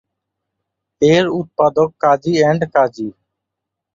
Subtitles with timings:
[1.01, 3.07] এর উৎপাদক কাজী এন্ড কাজী।